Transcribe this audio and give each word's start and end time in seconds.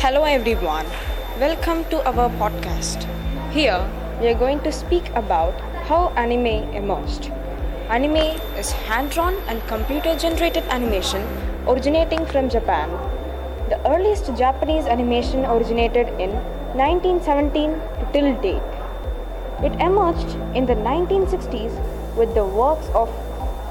Hello 0.00 0.22
everyone. 0.22 0.86
Welcome 1.40 1.84
to 1.92 1.96
our 2.08 2.30
podcast. 2.40 3.06
Here 3.52 3.78
we 4.20 4.28
are 4.28 4.38
going 4.42 4.60
to 4.60 4.70
speak 4.70 5.08
about 5.20 5.60
how 5.88 6.10
anime 6.10 6.70
emerged. 6.80 7.32
Anime 7.90 8.38
is 8.62 8.70
hand-drawn 8.90 9.34
and 9.48 9.60
computer-generated 9.66 10.62
animation 10.76 11.26
originating 11.66 12.24
from 12.26 12.48
Japan. 12.48 12.88
The 13.70 13.80
earliest 13.90 14.32
Japanese 14.36 14.86
animation 14.86 15.44
originated 15.44 16.06
in 16.20 16.30
1917 16.78 17.72
to 17.72 18.08
till 18.12 18.30
date. 18.40 18.70
It 19.66 19.72
emerged 19.88 20.30
in 20.54 20.64
the 20.66 20.76
1960s 20.76 21.74
with 22.16 22.32
the 22.36 22.44
works 22.44 22.86
of 22.94 23.08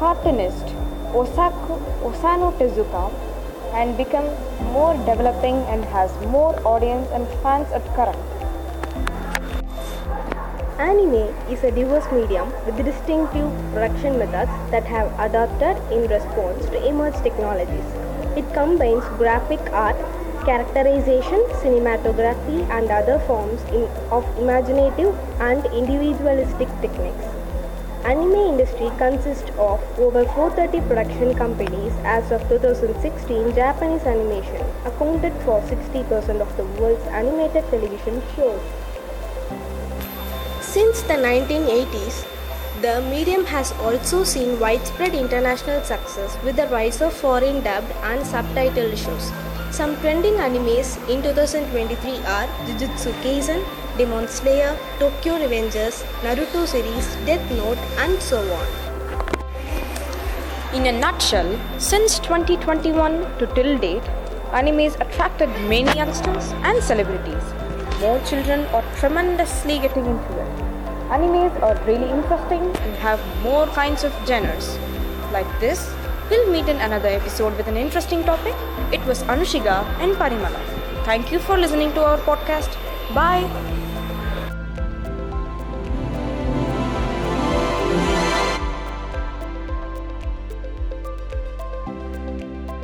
cartoonist 0.00 0.74
Osaku, 1.22 1.80
Osamu 2.02 2.52
Tezuka 2.58 3.12
and 3.80 3.96
become 3.96 4.26
more 4.72 4.94
developing 5.08 5.56
and 5.74 5.84
has 5.96 6.10
more 6.34 6.54
audience 6.66 7.08
and 7.12 7.28
fans 7.42 7.70
at 7.72 7.84
current. 7.94 8.18
Anime 10.78 11.28
is 11.52 11.62
a 11.64 11.70
diverse 11.70 12.10
medium 12.12 12.52
with 12.64 12.76
distinctive 12.84 13.50
production 13.72 14.18
methods 14.18 14.50
that 14.70 14.84
have 14.84 15.08
adapted 15.26 15.76
in 15.92 16.08
response 16.10 16.66
to 16.66 16.86
emerged 16.88 17.22
technologies. 17.22 17.88
It 18.36 18.52
combines 18.52 19.04
graphic 19.16 19.60
art, 19.72 19.96
characterization, 20.44 21.40
cinematography, 21.62 22.58
and 22.70 22.90
other 22.90 23.18
forms 23.20 23.62
in, 23.72 23.88
of 24.10 24.24
imaginative 24.38 25.14
and 25.40 25.64
individualistic 25.66 26.68
techniques. 26.80 27.24
Anime 28.04 28.34
industry 28.34 28.90
consists 28.98 29.50
of 29.58 29.80
over 29.98 30.24
430 30.24 30.86
production 30.86 31.34
companies. 31.34 31.92
As 32.04 32.30
of 32.30 32.40
2016, 32.48 33.54
Japanese 33.54 34.02
animation 34.02 34.64
accounted 34.84 35.32
for 35.44 35.60
60% 35.62 36.40
of 36.40 36.56
the 36.56 36.64
world's 36.80 37.04
animated 37.06 37.64
television 37.70 38.22
shows. 38.36 38.60
Since 40.60 41.02
the 41.02 41.14
1980s, 41.14 42.26
the 42.82 43.00
medium 43.10 43.44
has 43.46 43.72
also 43.80 44.22
seen 44.22 44.60
widespread 44.60 45.14
international 45.14 45.82
success 45.82 46.36
with 46.44 46.56
the 46.56 46.66
rise 46.68 47.00
of 47.00 47.12
foreign 47.12 47.62
dubbed 47.64 47.90
and 48.02 48.20
subtitled 48.20 48.96
shows. 48.96 49.32
Some 49.74 49.96
trending 50.00 50.34
animes 50.34 50.96
in 51.08 51.22
2023 51.22 52.18
are 52.24 52.46
Jujutsu 52.66 53.12
Kaisen, 53.22 53.64
Demon 53.98 54.28
Slayer, 54.28 54.76
Tokyo 54.98 55.38
Revengers, 55.38 56.02
Naruto 56.22 56.66
series, 56.66 57.06
Death 57.24 57.50
Note, 57.52 57.78
and 57.98 58.20
so 58.20 58.38
on. 58.52 58.66
In 60.74 60.86
a 60.86 60.92
nutshell, 60.92 61.58
since 61.78 62.18
2021 62.18 63.38
to 63.38 63.46
till 63.54 63.78
date, 63.78 64.02
animes 64.60 65.00
attracted 65.00 65.48
many 65.70 65.90
youngsters 65.96 66.52
and 66.68 66.82
celebrities. 66.82 67.42
More 68.00 68.20
children 68.26 68.66
are 68.66 68.84
tremendously 68.98 69.78
getting 69.78 70.04
into 70.04 70.40
it. 70.42 70.48
Animes 71.16 71.62
are 71.62 71.76
really 71.86 72.10
interesting 72.10 72.64
and 72.84 72.96
have 72.96 73.20
more 73.42 73.66
kinds 73.68 74.04
of 74.04 74.12
genres. 74.26 74.76
Like 75.32 75.48
this, 75.60 75.90
we'll 76.28 76.50
meet 76.50 76.68
in 76.68 76.76
another 76.76 77.08
episode 77.08 77.56
with 77.56 77.68
an 77.68 77.78
interesting 77.78 78.24
topic. 78.24 78.54
It 78.92 79.04
was 79.06 79.22
Anushiga 79.22 79.84
and 80.00 80.12
Parimala. 80.16 80.60
Thank 81.04 81.32
you 81.32 81.38
for 81.38 81.56
listening 81.56 81.92
to 81.94 82.04
our 82.04 82.18
podcast. 82.18 82.85
Bye! 83.14 83.95